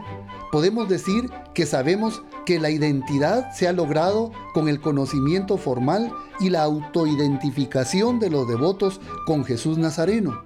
podemos 0.51 0.89
decir 0.89 1.29
que 1.53 1.67
sabemos 1.67 2.23
que 2.43 2.59
la 2.59 2.71
identidad 2.71 3.51
se 3.51 3.67
ha 3.67 3.71
logrado 3.71 4.31
con 4.55 4.67
el 4.67 4.81
conocimiento 4.81 5.57
formal 5.57 6.11
y 6.39 6.49
la 6.49 6.63
autoidentificación 6.63 8.19
de 8.19 8.31
los 8.31 8.47
devotos 8.47 8.99
con 9.27 9.45
Jesús 9.45 9.77
Nazareno, 9.77 10.41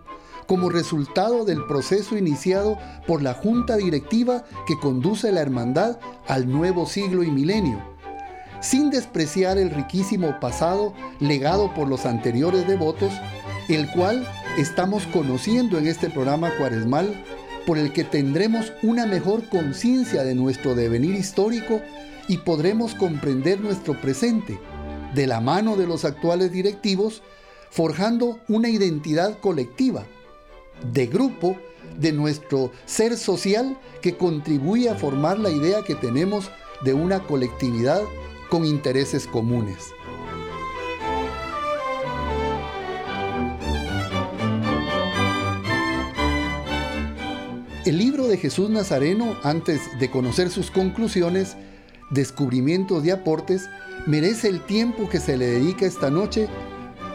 como 0.46 0.68
resultado 0.68 1.46
del 1.46 1.66
proceso 1.66 2.18
iniciado 2.18 2.78
por 3.08 3.22
la 3.22 3.36
junta 3.36 3.78
directiva 3.78 4.44
que 4.68 4.78
conduce 4.78 5.32
la 5.32 5.40
hermandad 5.40 6.00
al 6.28 6.52
nuevo 6.52 6.86
siglo 6.86 7.24
y 7.24 7.32
milenio, 7.32 7.82
sin 8.60 8.90
despreciar 8.90 9.58
el 9.58 9.70
riquísimo 9.70 10.38
pasado 10.42 10.94
legado 11.22 11.74
por 11.74 11.88
los 11.88 12.06
anteriores 12.06 12.68
devotos, 12.68 13.14
el 13.70 13.90
cual 13.92 14.28
estamos 14.60 15.06
conociendo 15.08 15.78
en 15.78 15.88
este 15.88 16.10
programa 16.10 16.52
cuaresmal 16.58 17.24
por 17.66 17.78
el 17.78 17.94
que 17.94 18.04
tendremos 18.04 18.74
una 18.84 19.06
mejor 19.06 19.48
conciencia 19.48 20.24
de 20.24 20.36
nuestro 20.36 20.76
devenir 20.76 21.16
histórico 21.16 21.82
y 22.28 22.40
podremos 22.40 22.94
comprender 22.94 23.62
nuestro 23.62 24.00
presente 24.02 24.60
de 25.16 25.28
la 25.28 25.40
mano 25.40 25.78
de 25.78 25.88
los 25.88 26.04
actuales 26.04 26.52
directivos, 26.52 27.24
forjando 27.70 28.40
una 28.50 28.70
identidad 28.70 29.40
colectiva, 29.40 30.06
de 30.92 31.08
grupo, 31.08 31.56
de 31.98 32.12
nuestro 32.12 32.72
ser 32.86 33.18
social 33.18 33.78
que 34.02 34.18
contribuye 34.18 34.90
a 34.90 34.96
formar 34.96 35.40
la 35.40 35.52
idea 35.52 35.84
que 35.84 35.96
tenemos 35.96 36.52
de 36.84 36.94
una 36.94 37.22
colectividad 37.22 38.02
con 38.50 38.66
intereses 38.66 39.26
comunes. 39.26 39.78
El 47.90 47.98
libro 47.98 48.28
de 48.28 48.38
Jesús 48.38 48.70
Nazareno, 48.70 49.36
antes 49.42 49.82
de 50.00 50.12
conocer 50.12 50.52
sus 50.52 50.70
conclusiones, 50.70 51.58
descubrimientos 52.12 53.04
y 53.04 53.10
aportes, 53.10 53.68
merece 54.06 54.48
el 54.48 54.64
tiempo 54.64 55.10
que 55.10 55.20
se 55.20 55.38
le 55.38 55.48
dedica 55.48 55.88
esta 55.88 56.12
noche 56.12 56.48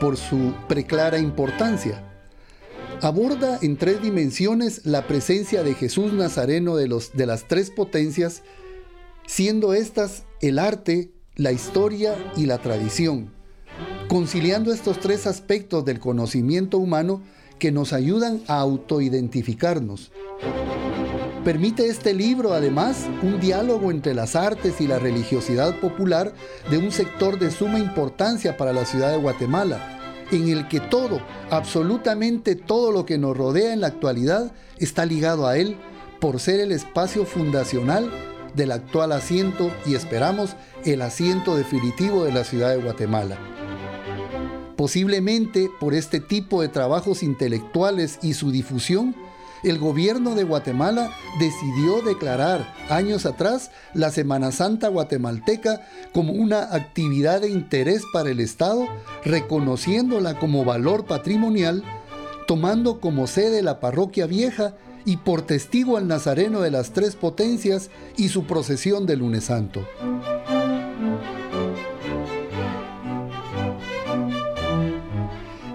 por 0.01 0.17
su 0.17 0.53
preclara 0.67 1.21
importancia. 1.21 2.03
Aborda 3.03 3.61
en 3.63 3.77
tres 3.77 4.03
dimensiones 4.03 4.85
la 4.85 5.07
presencia 5.07 5.63
de 5.63 5.75
Jesús 5.75 6.13
Nazareno 6.13 6.75
de, 6.75 6.89
los, 6.89 7.13
de 7.13 7.27
las 7.27 7.47
tres 7.47 7.71
potencias, 7.71 8.43
siendo 9.29 9.75
estas 9.75 10.25
el 10.41 10.59
arte, 10.59 11.13
la 11.37 11.53
historia 11.53 12.17
y 12.37 12.47
la 12.47 12.59
tradición, 12.59 13.31
conciliando 14.09 14.73
estos 14.73 14.99
tres 14.99 15.29
aspectos 15.29 15.85
del 15.85 16.01
conocimiento 16.01 16.79
humano 16.79 17.23
que 17.59 17.73
nos 17.73 17.93
ayudan 17.93 18.43
a 18.47 18.59
autoidentificarnos. 18.59 20.11
Permite 21.45 21.89
este 21.89 22.15
libro 22.15 22.55
además 22.55 23.07
un 23.23 23.39
diálogo 23.39 23.91
entre 23.91 24.15
las 24.15 24.35
artes 24.35 24.81
y 24.81 24.87
la 24.87 24.99
religiosidad 24.99 25.79
popular 25.79 26.33
de 26.71 26.79
un 26.79 26.91
sector 26.91 27.39
de 27.39 27.51
suma 27.51 27.79
importancia 27.79 28.57
para 28.57 28.73
la 28.73 28.87
ciudad 28.87 29.13
de 29.13 29.19
Guatemala, 29.19 30.27
en 30.31 30.49
el 30.49 30.69
que 30.69 30.81
todo, 30.81 31.21
absolutamente 31.51 32.57
todo 32.57 32.93
lo 32.93 33.05
que 33.05 33.19
nos 33.19 33.37
rodea 33.37 33.75
en 33.75 33.83
la 33.83 33.89
actualidad 33.89 34.53
está 34.79 35.05
ligado 35.05 35.47
a 35.47 35.59
él 35.59 35.77
por 36.19 36.41
ser 36.41 36.61
el 36.61 36.73
espacio 36.73 37.27
fundacional 37.27 38.11
del 38.55 38.73
actual 38.73 39.13
asiento 39.13 39.71
y 39.85 39.95
esperamos 39.95 40.57
el 40.85 41.03
asiento 41.03 41.57
definitivo 41.57 42.25
de 42.25 42.33
la 42.33 42.45
ciudad 42.45 42.71
de 42.71 42.83
Guatemala. 42.83 43.54
Posiblemente 44.77 45.71
por 45.79 45.95
este 45.95 46.21
tipo 46.21 46.61
de 46.61 46.69
trabajos 46.69 47.23
intelectuales 47.23 48.19
y 48.23 48.35
su 48.35 48.51
difusión, 48.51 49.15
el 49.65 49.79
gobierno 49.79 50.35
de 50.35 50.45
Guatemala 50.45 51.11
decidió 51.39 52.03
declarar 52.03 52.75
años 52.91 53.25
atrás 53.25 53.71
la 53.95 54.11
Semana 54.11 54.53
Santa 54.53 54.89
guatemalteca 54.89 55.81
como 56.13 56.33
una 56.33 56.75
actividad 56.75 57.41
de 57.41 57.49
interés 57.49 58.03
para 58.13 58.31
el 58.31 58.41
Estado, 58.41 58.87
reconociéndola 59.25 60.39
como 60.39 60.65
valor 60.65 61.07
patrimonial, 61.07 61.83
tomando 62.47 63.01
como 63.01 63.27
sede 63.27 63.63
la 63.63 63.81
parroquia 63.81 64.27
vieja 64.27 64.75
y 65.07 65.19
por 65.19 65.43
testigo 65.43 65.97
al 65.97 66.09
Nazareno 66.09 66.61
de 66.61 66.71
las 66.71 66.91
Tres 66.91 67.17
Potencias 67.17 67.91
y 68.17 68.29
su 68.29 68.45
procesión 68.45 69.07
de 69.07 69.17
lunes 69.17 69.45
santo. 69.45 69.87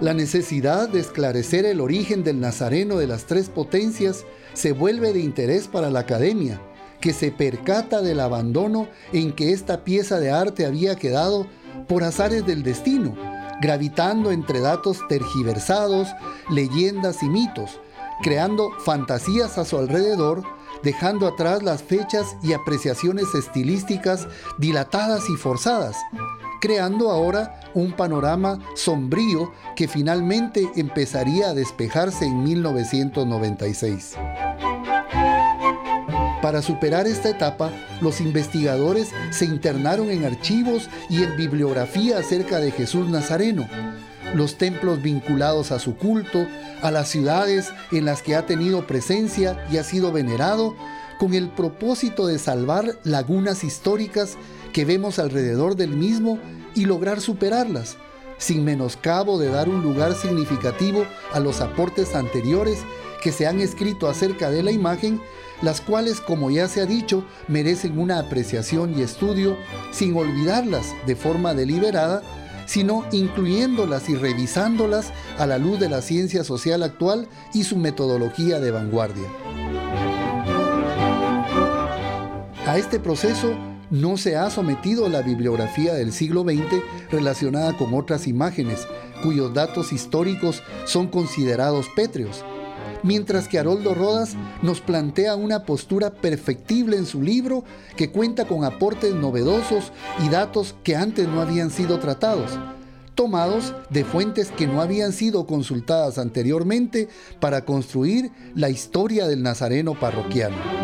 La 0.01 0.13
necesidad 0.13 0.87
de 0.87 1.01
esclarecer 1.01 1.65
el 1.65 1.81
origen 1.81 2.23
del 2.23 2.39
Nazareno 2.39 2.95
de 2.95 3.05
las 3.05 3.25
tres 3.25 3.49
potencias 3.49 4.25
se 4.53 4.71
vuelve 4.71 5.11
de 5.11 5.19
interés 5.19 5.67
para 5.67 5.89
la 5.89 5.99
academia, 5.99 6.61
que 7.01 7.11
se 7.11 7.33
percata 7.33 8.01
del 8.01 8.21
abandono 8.21 8.87
en 9.11 9.33
que 9.33 9.51
esta 9.51 9.83
pieza 9.83 10.21
de 10.21 10.31
arte 10.31 10.65
había 10.65 10.95
quedado 10.95 11.47
por 11.89 12.05
azares 12.05 12.45
del 12.45 12.63
destino, 12.63 13.13
gravitando 13.61 14.31
entre 14.31 14.61
datos 14.61 14.99
tergiversados, 15.09 16.07
leyendas 16.49 17.21
y 17.21 17.27
mitos, 17.27 17.81
creando 18.23 18.71
fantasías 18.79 19.57
a 19.57 19.65
su 19.65 19.77
alrededor, 19.77 20.43
dejando 20.81 21.27
atrás 21.27 21.61
las 21.61 21.83
fechas 21.83 22.37
y 22.41 22.53
apreciaciones 22.53 23.35
estilísticas 23.35 24.29
dilatadas 24.57 25.29
y 25.29 25.35
forzadas, 25.35 25.97
creando 26.59 27.11
ahora 27.11 27.59
un 27.73 27.93
panorama 27.93 28.59
sombrío 28.75 29.53
que 29.75 29.87
finalmente 29.87 30.69
empezaría 30.75 31.49
a 31.49 31.53
despejarse 31.53 32.25
en 32.25 32.43
1996. 32.43 34.15
Para 36.41 36.61
superar 36.61 37.05
esta 37.05 37.29
etapa, 37.29 37.69
los 38.01 38.21
investigadores 38.21 39.11
se 39.29 39.45
internaron 39.45 40.09
en 40.09 40.23
archivos 40.23 40.89
y 41.09 41.23
en 41.23 41.35
bibliografía 41.35 42.17
acerca 42.17 42.59
de 42.59 42.71
Jesús 42.71 43.09
Nazareno, 43.09 43.67
los 44.33 44.57
templos 44.57 45.01
vinculados 45.01 45.71
a 45.71 45.79
su 45.79 45.95
culto, 45.95 46.47
a 46.81 46.91
las 46.91 47.09
ciudades 47.09 47.69
en 47.91 48.05
las 48.05 48.21
que 48.21 48.35
ha 48.35 48.45
tenido 48.45 48.87
presencia 48.87 49.65
y 49.71 49.77
ha 49.77 49.83
sido 49.83 50.11
venerado, 50.11 50.75
con 51.19 51.33
el 51.33 51.49
propósito 51.49 52.27
de 52.27 52.39
salvar 52.39 52.97
lagunas 53.03 53.65
históricas 53.65 54.37
que 54.73 54.85
vemos 54.85 55.19
alrededor 55.19 55.75
del 55.75 55.91
mismo 55.91 56.39
y 56.75 56.85
lograr 56.85 57.21
superarlas, 57.21 57.97
sin 58.37 58.63
menoscabo 58.63 59.37
de 59.37 59.49
dar 59.49 59.69
un 59.69 59.81
lugar 59.81 60.13
significativo 60.13 61.05
a 61.33 61.39
los 61.39 61.61
aportes 61.61 62.15
anteriores 62.15 62.79
que 63.21 63.31
se 63.31 63.47
han 63.47 63.59
escrito 63.59 64.07
acerca 64.07 64.49
de 64.49 64.63
la 64.63 64.71
imagen, 64.71 65.21
las 65.61 65.81
cuales, 65.81 66.21
como 66.21 66.49
ya 66.49 66.67
se 66.67 66.81
ha 66.81 66.85
dicho, 66.85 67.25
merecen 67.47 67.99
una 67.99 68.19
apreciación 68.19 68.97
y 68.97 69.01
estudio, 69.01 69.57
sin 69.91 70.15
olvidarlas 70.15 70.95
de 71.05 71.15
forma 71.15 71.53
deliberada, 71.53 72.21
sino 72.65 73.03
incluyéndolas 73.11 74.09
y 74.09 74.15
revisándolas 74.15 75.11
a 75.37 75.45
la 75.47 75.57
luz 75.57 75.79
de 75.79 75.89
la 75.89 76.01
ciencia 76.01 76.43
social 76.43 76.83
actual 76.83 77.27
y 77.53 77.63
su 77.63 77.77
metodología 77.77 78.59
de 78.59 78.71
vanguardia. 78.71 79.27
A 82.65 82.77
este 82.77 82.99
proceso 82.99 83.55
no 83.89 84.17
se 84.17 84.35
ha 84.35 84.49
sometido 84.49 85.09
la 85.09 85.21
bibliografía 85.21 85.93
del 85.93 86.11
siglo 86.11 86.43
XX 86.43 86.83
relacionada 87.11 87.75
con 87.77 87.93
otras 87.93 88.27
imágenes, 88.27 88.87
cuyos 89.23 89.53
datos 89.53 89.91
históricos 89.91 90.63
son 90.85 91.07
considerados 91.07 91.87
pétreos, 91.95 92.43
mientras 93.03 93.47
que 93.47 93.59
Haroldo 93.59 93.93
Rodas 93.93 94.35
nos 94.61 94.81
plantea 94.81 95.35
una 95.35 95.63
postura 95.63 96.11
perfectible 96.11 96.97
en 96.97 97.05
su 97.05 97.21
libro 97.21 97.63
que 97.95 98.11
cuenta 98.11 98.45
con 98.45 98.63
aportes 98.63 99.13
novedosos 99.13 99.91
y 100.25 100.29
datos 100.29 100.75
que 100.83 100.95
antes 100.95 101.27
no 101.27 101.41
habían 101.41 101.71
sido 101.71 101.99
tratados, 101.99 102.51
tomados 103.15 103.73
de 103.89 104.05
fuentes 104.05 104.51
que 104.51 104.67
no 104.67 104.81
habían 104.81 105.11
sido 105.11 105.45
consultadas 105.45 106.17
anteriormente 106.17 107.09
para 107.39 107.65
construir 107.65 108.31
la 108.55 108.69
historia 108.69 109.27
del 109.27 109.43
nazareno 109.43 109.99
parroquiano. 109.99 110.78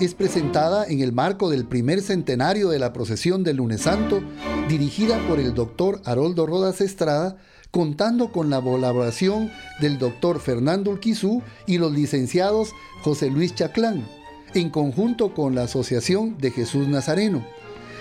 Es 0.00 0.14
presentada 0.14 0.86
en 0.86 1.00
el 1.00 1.12
marco 1.12 1.50
del 1.50 1.66
primer 1.66 2.00
centenario 2.02 2.68
de 2.68 2.78
la 2.78 2.92
procesión 2.92 3.42
del 3.42 3.56
lunes 3.56 3.82
santo, 3.82 4.22
dirigida 4.68 5.18
por 5.26 5.40
el 5.40 5.54
doctor 5.54 6.00
Haroldo 6.04 6.46
Rodas 6.46 6.80
Estrada, 6.80 7.36
contando 7.70 8.30
con 8.30 8.48
la 8.48 8.60
colaboración 8.60 9.50
del 9.80 9.98
doctor 9.98 10.40
Fernando 10.40 10.92
Urquizú 10.92 11.42
y 11.66 11.78
los 11.78 11.92
licenciados 11.92 12.72
José 13.02 13.30
Luis 13.30 13.54
Chaclán, 13.54 14.06
en 14.54 14.70
conjunto 14.70 15.34
con 15.34 15.54
la 15.54 15.64
Asociación 15.64 16.38
de 16.38 16.52
Jesús 16.52 16.86
Nazareno. 16.86 17.44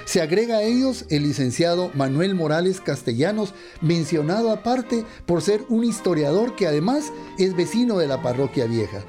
Se 0.06 0.22
agrega 0.22 0.58
a 0.58 0.64
ellos 0.64 1.06
el 1.10 1.24
licenciado 1.24 1.92
Manuel 1.96 2.36
Morales 2.36 2.80
Castellanos, 2.80 3.54
mencionado 3.82 4.52
aparte 4.52 5.04
por 5.26 5.42
ser 5.42 5.66
un 5.68 5.84
historiador 5.84 6.56
que 6.56 6.68
además 6.68 7.12
es 7.38 7.56
vecino 7.56 7.98
de 7.98 8.08
la 8.08 8.22
parroquia 8.22 8.68
vieja. 8.68 9.04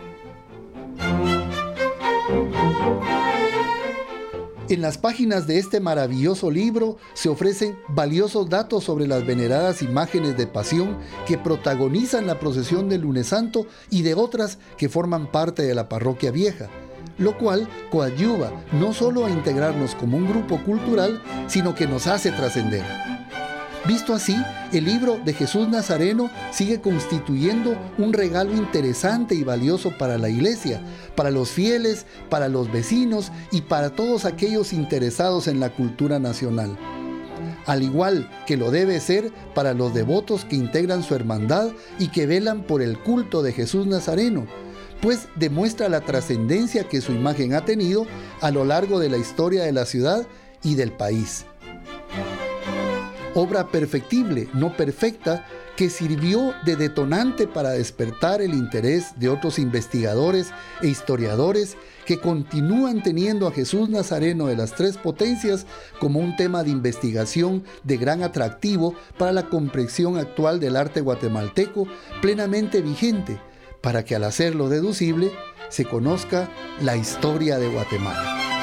En 4.69 4.83
las 4.83 4.99
páginas 4.99 5.47
de 5.47 5.59
este 5.59 5.81
maravilloso 5.81 6.51
libro 6.51 6.99
se 7.15 7.31
ofrecen 7.31 7.79
valiosos 7.89 8.51
datos 8.51 8.85
sobre 8.85 9.07
las 9.07 9.25
veneradas 9.25 9.81
imágenes 9.81 10.37
de 10.37 10.47
pasión 10.47 10.99
que 11.27 11.39
protagonizan 11.39 12.27
la 12.27 12.39
procesión 12.39 12.91
del 12.91 13.01
lunes 13.01 13.29
santo 13.29 13.67
y 13.89 14.03
de 14.03 14.13
otras 14.13 14.59
que 14.77 14.91
forman 14.91 15.33
parte 15.33 15.63
de 15.63 15.75
la 15.75 15.89
parroquia 15.89 16.33
vieja, 16.33 16.69
lo 17.17 17.39
cual 17.39 17.67
coadyuva 17.91 18.53
no 18.73 18.93
solo 18.93 19.25
a 19.25 19.31
integrarnos 19.31 19.95
como 19.95 20.19
un 20.19 20.29
grupo 20.29 20.63
cultural, 20.63 21.23
sino 21.47 21.75
que 21.75 21.87
nos 21.87 22.07
hace 22.07 22.31
trascender. 22.31 23.18
Visto 23.87 24.13
así, 24.13 24.37
el 24.73 24.85
libro 24.85 25.19
de 25.25 25.33
Jesús 25.33 25.69
Nazareno 25.69 26.31
sigue 26.53 26.81
constituyendo 26.81 27.77
un 27.97 28.13
regalo 28.13 28.53
interesante 28.55 29.35
y 29.35 29.45
valioso 29.45 29.97
para 29.97 30.19
la 30.19 30.29
iglesia, 30.29 30.83
para 31.15 31.31
los 31.31 31.51
fieles, 31.51 32.05
para 32.29 32.49
los 32.49 32.71
vecinos 32.71 33.31
y 33.51 33.63
para 33.63 33.91
todos 33.91 34.25
aquellos 34.25 34.73
interesados 34.73 35.47
en 35.47 35.61
la 35.61 35.71
cultura 35.71 36.19
nacional. 36.19 36.77
Al 37.67 37.83
igual 37.83 38.29
que 38.47 38.57
lo 38.57 38.71
debe 38.71 39.01
ser 39.01 39.33
para 39.55 39.75
los 39.75 39.95
devotos 39.95 40.45
que 40.45 40.57
integran 40.57 41.03
su 41.03 41.15
hermandad 41.15 41.71
y 41.99 42.09
que 42.09 42.27
velan 42.27 42.63
por 42.63 42.83
el 42.83 42.99
culto 42.99 43.43
de 43.43 43.53
Jesús 43.53 43.87
Nazareno, 43.87 44.47
pues 45.01 45.29
demuestra 45.37 45.89
la 45.89 46.01
trascendencia 46.01 46.85
que 46.85 47.01
su 47.01 47.13
imagen 47.13 47.55
ha 47.55 47.65
tenido 47.65 48.07
a 48.41 48.51
lo 48.51 48.65
largo 48.65 48.99
de 48.99 49.09
la 49.09 49.19
historia 49.19 49.63
de 49.63 49.73
la 49.73 49.87
ciudad 49.87 50.27
y 50.63 50.75
del 50.75 50.93
país 50.93 51.47
obra 53.35 53.69
perfectible, 53.69 54.49
no 54.55 54.77
perfecta, 54.77 55.47
que 55.77 55.91
sirvió 55.91 56.55
de 56.65 56.75
detonante 56.75 57.47
para 57.47 57.71
despertar 57.71 58.43
el 58.43 58.53
interés 58.53 59.19
de 59.21 59.29
otros 59.29 59.61
investigadores 59.61 60.51
e 60.83 60.89
historiadores 60.89 61.77
que 62.05 62.19
continúan 62.19 63.03
teniendo 63.03 63.47
a 63.47 63.53
Jesús 63.53 63.89
Nazareno 63.89 64.47
de 64.47 64.57
las 64.57 64.75
Tres 64.75 64.97
Potencias 64.97 65.67
como 66.01 66.19
un 66.19 66.35
tema 66.35 66.65
de 66.65 66.71
investigación 66.71 67.63
de 67.85 67.97
gran 67.97 68.25
atractivo 68.25 68.95
para 69.19 69.31
la 69.31 69.49
comprensión 69.49 70.17
actual 70.17 70.59
del 70.59 70.75
arte 70.75 71.01
guatemalteco 71.01 71.87
plenamente 72.21 72.83
vigente, 72.83 73.41
para 73.81 74.05
que 74.05 74.17
al 74.17 74.25
hacerlo 74.25 74.69
deducible 74.69 75.31
se 75.69 75.85
conozca 75.85 76.49
la 76.81 76.97
historia 76.97 77.59
de 77.59 77.69
Guatemala. 77.69 78.58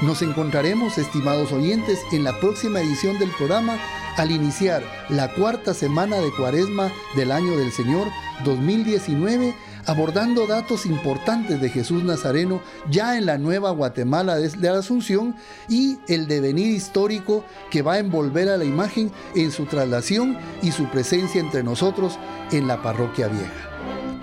Nos 0.00 0.22
encontraremos, 0.22 0.96
estimados 0.96 1.50
oyentes, 1.50 1.98
en 2.12 2.22
la 2.22 2.38
próxima 2.38 2.80
edición 2.80 3.18
del 3.18 3.30
programa 3.30 3.80
al 4.16 4.30
iniciar 4.30 4.84
la 5.08 5.34
cuarta 5.34 5.74
semana 5.74 6.18
de 6.18 6.30
cuaresma 6.30 6.92
del 7.16 7.32
año 7.32 7.56
del 7.56 7.72
Señor 7.72 8.06
2019, 8.44 9.56
abordando 9.86 10.46
datos 10.46 10.86
importantes 10.86 11.60
de 11.60 11.68
Jesús 11.68 12.04
Nazareno 12.04 12.62
ya 12.88 13.18
en 13.18 13.26
la 13.26 13.38
nueva 13.38 13.72
Guatemala 13.72 14.36
de 14.36 14.50
la 14.60 14.78
Asunción 14.78 15.34
y 15.68 15.98
el 16.06 16.28
devenir 16.28 16.68
histórico 16.68 17.44
que 17.68 17.82
va 17.82 17.94
a 17.94 17.98
envolver 17.98 18.48
a 18.48 18.56
la 18.56 18.64
imagen 18.64 19.10
en 19.34 19.50
su 19.50 19.66
traslación 19.66 20.38
y 20.62 20.70
su 20.70 20.88
presencia 20.90 21.40
entre 21.40 21.64
nosotros 21.64 22.20
en 22.52 22.68
la 22.68 22.82
parroquia 22.82 23.26
vieja. 23.26 23.68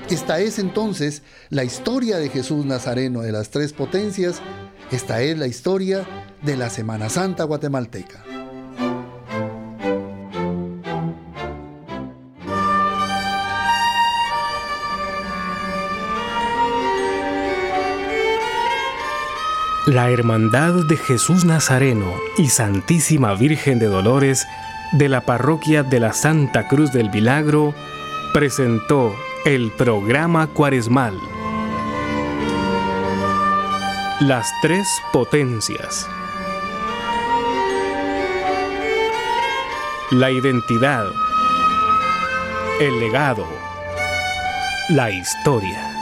Esta 0.09 0.39
es 0.39 0.59
entonces 0.59 1.23
la 1.49 1.63
historia 1.63 2.17
de 2.17 2.29
Jesús 2.29 2.63
Nazareno 2.63 3.21
de 3.21 3.31
las 3.31 3.49
tres 3.49 3.73
potencias 3.73 4.41
esta 4.91 5.21
es 5.21 5.38
la 5.38 5.48
historia 5.48 6.06
de 6.41 6.58
la 6.58 6.69
Semana 6.69 7.10
Santa 7.10 7.43
guatemalteca. 7.43 8.24
La 19.88 20.10
Hermandad 20.10 20.74
de 20.89 20.98
Jesús 20.98 21.45
Nazareno 21.45 22.12
y 22.38 22.48
Santísima 22.48 23.36
Virgen 23.36 23.78
de 23.78 23.86
Dolores 23.86 24.48
de 24.93 25.10
la 25.10 25.21
Parroquia 25.21 25.84
de 25.84 26.00
la 26.00 26.12
Santa 26.13 26.67
Cruz 26.67 26.91
del 26.91 27.12
Milagro 27.12 27.76
presentó 28.34 29.15
el 29.45 29.71
programa 29.71 30.48
Cuaresmal 30.48 31.19
las 34.21 34.49
tres 34.62 34.88
potencias. 35.12 36.08
La 40.12 40.32
identidad. 40.32 41.06
El 42.80 42.99
legado. 42.99 43.45
La 44.89 45.12
historia. 45.12 45.94